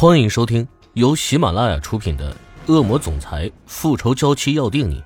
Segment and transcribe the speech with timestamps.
[0.00, 2.34] 欢迎收听由喜马拉雅出品的
[2.72, 4.98] 《恶魔总裁复仇娇妻要定你》，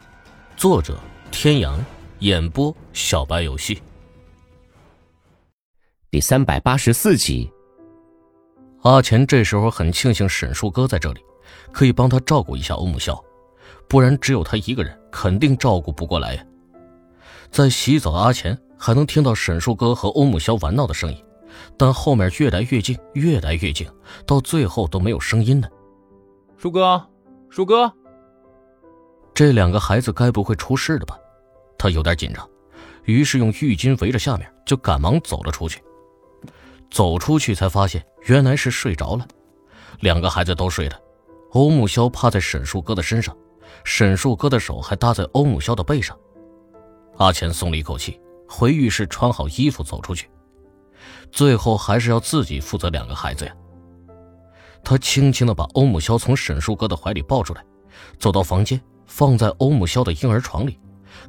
[0.57, 0.97] 作者：
[1.33, 1.85] 天阳，
[2.21, 3.83] 演播：小白游戏。
[6.13, 7.51] 第三百八十四集。
[8.83, 11.21] 阿钱这时候很庆幸沈树哥在这里，
[11.73, 13.21] 可以帮他照顾一下欧木萧，
[13.89, 16.47] 不然只有他一个人肯定照顾不过来呀。
[17.51, 21.21] 在洗澡的阿钱还能听到沈树哥和欧木萧玩闹的声音。
[21.77, 23.87] 但后面越来越近，越来越近，
[24.27, 25.69] 到最后都没有声音了。
[26.57, 27.05] 树哥，
[27.51, 27.93] 树哥，
[29.35, 31.19] 这两个孩子该不会出事了吧？
[31.79, 32.49] 他有点紧张，
[33.05, 35.83] 于是用浴巾围着下面，就赶忙走了出去。
[36.91, 39.27] 走出去才发现，原来是睡着了。
[40.01, 40.99] 两个孩子都睡了，
[41.51, 43.37] 欧木萧趴在沈树哥的身上，
[43.85, 46.17] 沈树哥的手还搭在欧木萧的背上。
[47.17, 50.29] 阿钱松了一口气，回浴室穿好衣服走出去。
[51.31, 53.53] 最后还是要自己负责两个孩子呀。
[54.83, 57.65] 他轻轻的把欧姆萧从沈树哥的怀里抱出来，
[58.19, 60.79] 走到房间，放在欧姆萧的婴儿床里，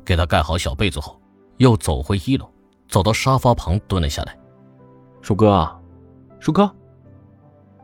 [0.03, 1.19] 给他盖好小被子后，
[1.57, 2.51] 又走回一楼，
[2.89, 4.37] 走到沙发旁蹲了下来。
[5.21, 5.67] 树哥，
[6.39, 6.69] 树哥，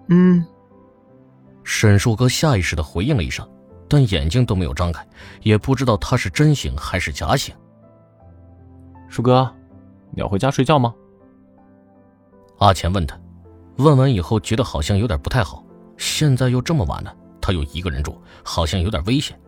[0.10, 0.46] 嗯。
[1.64, 3.48] 沈树哥下意识的回应了一声，
[3.88, 5.08] 但眼睛都没有张开，
[5.42, 7.56] 也不知道他是真醒还是假醒。
[9.08, 9.50] 树哥，
[10.12, 10.94] 你要回家睡觉吗？
[12.62, 13.20] 阿钱问他，
[13.78, 15.66] 问完以后觉得好像有点不太好。
[15.98, 19.40] 现在又这么晚了，他又一个人住，好像有点危险。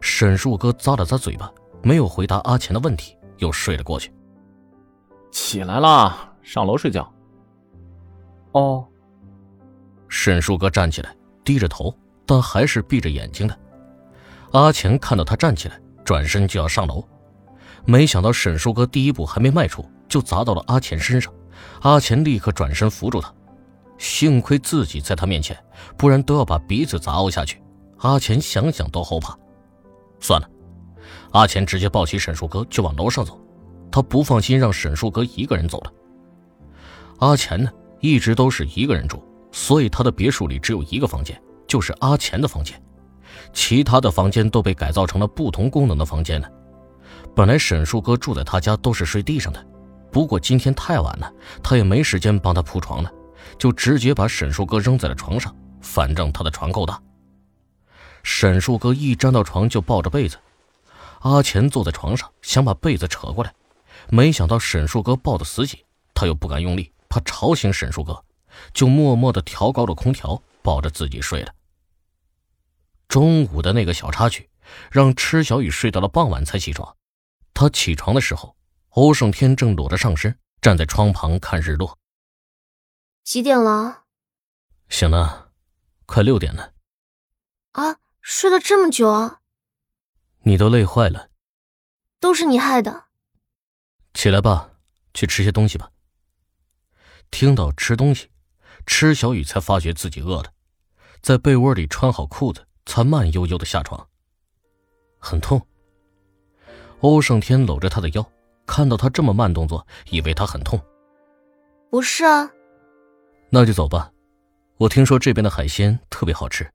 [0.00, 4.10] 沈树哥咂了咂嘴巴，没有回答阿钱的问题，又睡了过去。
[5.30, 7.12] 起来啦，上楼睡觉。
[8.52, 8.86] 哦。
[10.08, 13.58] 沈树哥站起来，低着头，但还是闭着眼睛的。
[14.52, 17.06] 阿钱看到他站起来，转身就要上楼，
[17.84, 21.30] 没想到沈树哥第一步还没迈出，就砸到了阿钱身上。
[21.82, 23.32] 阿钱立刻转身扶住他，
[23.98, 25.56] 幸亏自己在他面前，
[25.96, 27.62] 不然都要把鼻子砸凹下去。
[27.98, 29.36] 阿钱想想都后怕。
[30.20, 30.48] 算了，
[31.32, 33.40] 阿钱直接抱起沈树哥就往楼上走，
[33.90, 35.92] 他不放心让沈树哥一个人走了。
[37.18, 42.80] 阿钱呢，一直都是一个人住，所以他的别墅里只有一个房间，就是阿钱的房间，
[43.52, 46.48] 其他的房间都被改造成了不同功能的房间了。
[47.34, 49.64] 本来沈树哥住在他家都是睡地上的。
[50.10, 51.32] 不过今天太晚了，
[51.62, 53.12] 他也没时间帮他铺床了，
[53.58, 55.54] 就直接把沈树哥扔在了床上。
[55.80, 57.00] 反正他的床够大。
[58.24, 60.36] 沈树哥一沾到床就抱着被子，
[61.20, 63.54] 阿钱坐在床上想把被子扯过来，
[64.08, 65.78] 没想到沈树哥抱得死紧，
[66.14, 68.24] 他又不敢用力，怕吵醒沈树哥，
[68.74, 71.54] 就默默地调高了空调，抱着自己睡了。
[73.06, 74.50] 中午的那个小插曲，
[74.90, 76.96] 让池小雨睡到了傍晚才起床。
[77.54, 78.57] 他起床的时候。
[78.98, 81.96] 欧胜天正裸着上身站在窗旁看日落。
[83.22, 84.06] 几点了？
[84.88, 85.52] 醒了，
[86.04, 86.72] 快六点了。
[87.74, 89.38] 啊，睡了这么久啊！
[90.40, 91.30] 你都累坏了。
[92.18, 93.04] 都是你害的。
[94.14, 94.72] 起来吧，
[95.14, 95.92] 去吃些东西吧。
[97.30, 98.32] 听到吃东西，
[98.84, 100.52] 池小雨才发觉自己饿了，
[101.22, 104.08] 在被窝里穿好裤子，才慢悠悠的下床。
[105.20, 105.64] 很痛。
[107.02, 108.32] 欧胜天搂着他的腰。
[108.68, 110.78] 看到他这么慢动作，以为他很痛。
[111.90, 112.48] 不是啊，
[113.50, 114.12] 那就走吧。
[114.76, 116.70] 我听说这边的海鲜特别好吃。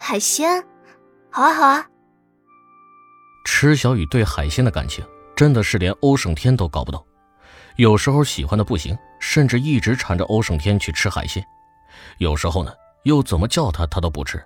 [0.00, 0.62] 海鲜，
[1.30, 1.86] 好啊好啊。
[3.46, 7.02] 池小雨对海鲜的感情真的是连欧胜天都搞不懂，
[7.76, 11.42] 有时候喜欢的不行，甚至一直缠着欧胜天去吃海鲜。
[12.18, 12.72] 有时候呢，
[13.04, 14.44] 又怎么叫他他都不吃。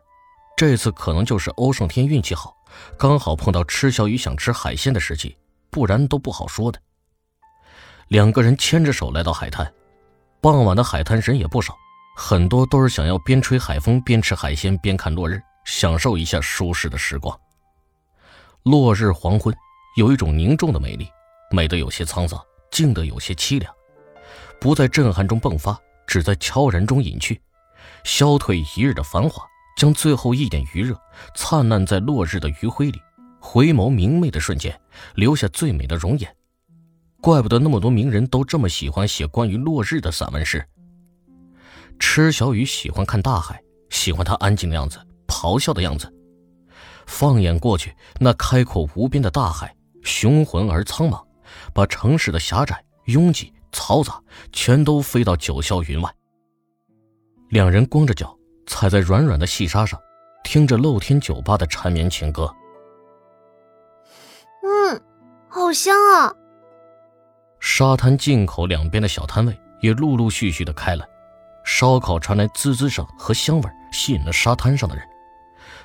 [0.54, 2.54] 这次可能就是欧胜天运气好，
[2.98, 5.36] 刚好碰到池小雨想吃海鲜的时机。
[5.72, 6.78] 不然都不好说的。
[8.08, 9.72] 两个人牵着手来到海滩，
[10.40, 11.74] 傍晚的海滩人也不少，
[12.14, 17.36] 很多都是想要边吹海风边吃海鲜边看落日，享受一下舒适的时光。
[18.64, 19.52] 落日黄昏
[19.96, 21.08] 有一种凝重的美丽，
[21.50, 22.38] 美得有些沧桑，
[22.70, 23.74] 静得有些凄凉，
[24.60, 27.40] 不在震撼中迸发，只在悄然中隐去，
[28.04, 29.42] 消退一日的繁华，
[29.78, 30.94] 将最后一点余热
[31.34, 33.00] 灿烂在落日的余晖里。
[33.44, 34.80] 回眸明媚的瞬间，
[35.16, 36.36] 留下最美的容颜。
[37.20, 40.64] 怪不得那么多名人都这么喜欢写关于落日的散文诗。
[41.98, 43.60] 池小雨喜欢看大海，
[43.90, 46.10] 喜欢它安静的样子，咆哮的样子。
[47.06, 49.74] 放眼过去，那开阔无边的大海，
[50.04, 51.20] 雄浑而苍茫，
[51.74, 54.22] 把城市的狭窄、拥挤、嘈杂，
[54.52, 56.08] 全都飞到九霄云外。
[57.50, 58.34] 两人光着脚
[58.68, 60.00] 踩在软软的细沙上，
[60.44, 62.48] 听着露天酒吧的缠绵情歌。
[65.54, 66.32] 好香啊！
[67.60, 71.04] 沙滩进口两边的小摊位也陆陆续续的开了，
[71.62, 75.04] 烧烤传来滋滋声和香味，吸引了沙滩上的人。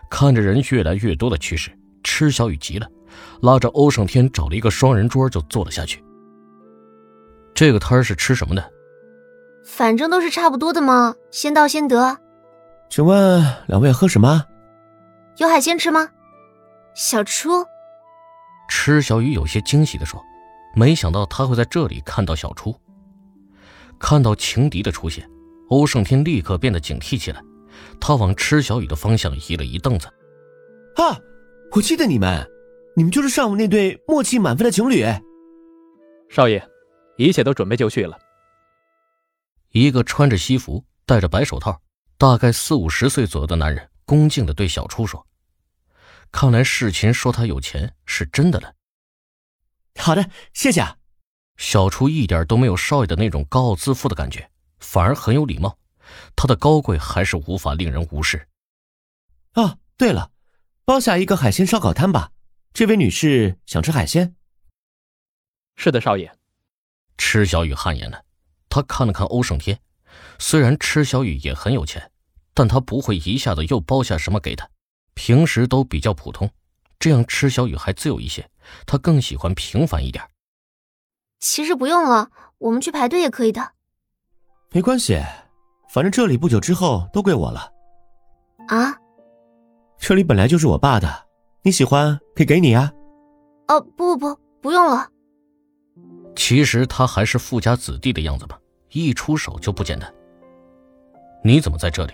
[0.09, 1.69] 看着人越来越多的趋势，
[2.01, 2.87] 池小雨急了，
[3.41, 6.01] 拉着欧胜天找了一个双人桌就坐了下去。
[7.53, 8.71] 这个摊儿是吃什么的？
[9.65, 12.17] 反正都是差不多的嘛，先到先得。
[12.89, 14.45] 请问两位喝什么？
[15.35, 16.07] 有海鲜吃吗？
[16.93, 17.65] 小初，
[18.67, 20.23] 池小雨有些惊喜地说
[20.75, 22.75] ：“没想到他会在这里看到小初。”
[23.99, 25.29] 看到情敌的出现，
[25.69, 27.41] 欧胜天立刻变得警惕起来。
[27.99, 30.07] 他往池小雨的方向移了移凳子。
[30.95, 31.17] 啊，
[31.71, 32.47] 我记得你们，
[32.95, 35.03] 你们就是上午那对默契满分的情侣。
[36.29, 36.63] 少爷，
[37.17, 38.17] 一切都准备就绪了。
[39.71, 41.79] 一个穿着西服、戴着白手套、
[42.17, 45.25] 大概四五十岁左右的男人，恭敬的对小初说
[46.31, 48.73] ：“看来世琴说他有钱是真的了。”
[49.99, 50.81] 好的，谢谢。
[50.81, 50.97] 啊
[51.59, 55.79] 小厨一点都没有少爷的那种高傲自负的感觉，反而很有礼貌。
[56.35, 58.47] 他的高贵还是无法令人无视。
[59.53, 60.31] 啊，对了，
[60.85, 62.31] 包下一个海鲜烧烤摊吧。
[62.73, 64.35] 这位女士想吃海鲜。
[65.75, 66.31] 是的，少爷。
[67.17, 68.23] 池小雨汗颜了，
[68.69, 69.81] 他看了看欧胜天，
[70.37, 72.11] 虽然池小雨也很有钱，
[72.53, 74.69] 但他不会一下子又包下什么给他。
[75.17, 76.47] 平时都比较普通，
[76.99, 78.47] 这样吃小雨还自由一些。
[78.85, 80.23] 他更喜欢平凡一点。
[81.39, 82.29] 其实不用了，
[82.59, 83.71] 我们去排队也可以的。
[84.71, 85.19] 没关系。
[85.89, 87.71] 反正这里不久之后都归我了，
[88.67, 88.93] 啊！
[89.97, 91.25] 这里本来就是我爸的，
[91.63, 92.91] 你喜欢可以给你啊。
[93.69, 95.09] 哦，不不不，不用了。
[96.35, 98.59] 其实他还是富家子弟的样子吧，
[98.91, 100.13] 一出手就不简单。
[101.43, 102.13] 你怎么在这里？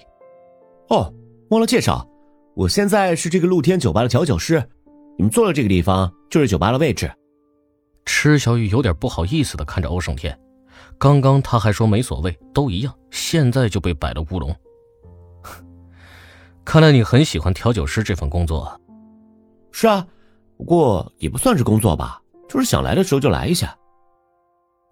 [0.89, 1.11] 哦，
[1.49, 2.07] 忘了介绍，
[2.55, 4.63] 我现在是这个露天酒吧的调酒师，
[5.17, 7.11] 你们坐的这个地方就是酒吧的位置。
[8.05, 10.37] 池小雨有点不好意思的看着欧胜天。
[10.99, 14.55] 刚刚他还说没所谓，都一样，现在就被摆了乌龙。
[16.63, 18.77] 看来你很喜欢调酒师这份工作啊。
[19.71, 20.05] 是啊，
[20.55, 23.75] 不过也不算是工作吧，就是想来的时候就来一下。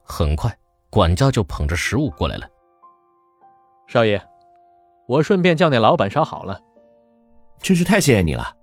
[0.03, 0.53] 很快，
[0.89, 2.47] 管家就捧着食物过来了。
[3.87, 4.19] 少爷，
[5.07, 6.59] 我顺便叫那老板烧好了。
[7.61, 8.55] 真是太谢谢你了。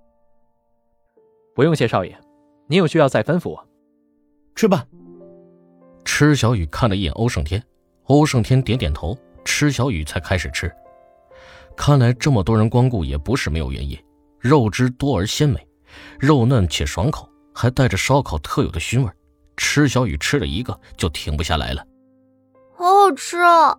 [1.55, 2.17] 不用谢，少爷，
[2.67, 3.67] 你有需要再吩咐我。
[4.55, 4.85] 吃吧。
[6.05, 7.63] 池小雨看了一眼欧胜天，
[8.05, 10.71] 欧胜天点点头，池小雨才开始吃。
[11.75, 13.97] 看来这么多人光顾也不是没有原因，
[14.39, 15.65] 肉汁多而鲜美，
[16.19, 19.09] 肉嫩且爽口，还带着烧烤特有的熏味。
[19.55, 21.85] 池小雨吃了一个就停不下来了，
[22.75, 23.77] 好好吃啊！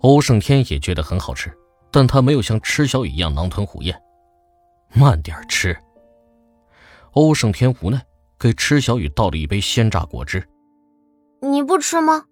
[0.00, 1.52] 欧胜天也觉得很好吃，
[1.92, 3.96] 但他没有像池小雨一样狼吞虎咽，
[4.94, 5.76] 慢点吃。
[7.12, 8.00] 欧胜天无奈，
[8.38, 10.42] 给池小雨倒了一杯鲜榨果汁。
[11.40, 12.24] 你不吃吗？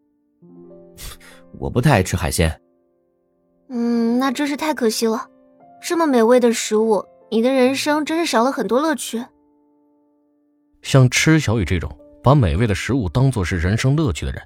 [1.58, 2.60] 我不太爱吃海鲜。
[3.69, 5.28] 嗯，那真是太可惜了。
[5.82, 9.25] 这么美味的食物，你的人生真是少了很多乐趣。
[10.82, 11.90] 像吃小雨这种
[12.22, 14.43] 把美味的食物当做是人生乐趣的人，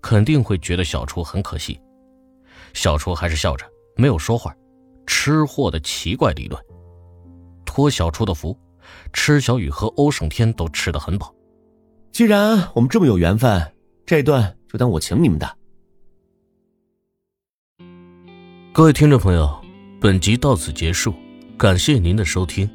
[0.00, 1.80] 肯定会觉得小厨很可惜。
[2.72, 3.66] 小厨还是笑着，
[3.96, 4.54] 没有说话。
[5.06, 6.60] 吃货的奇怪理论。
[7.74, 8.56] 托小厨的福，
[9.12, 11.34] 吃小雨和欧胜天都吃得很饱。
[12.12, 13.72] 既然我们这么有缘分。
[14.06, 15.56] 这顿就当我请你们的。
[18.72, 19.60] 各位听众朋友，
[19.98, 21.14] 本集到此结束，
[21.56, 22.68] 感谢您的收听。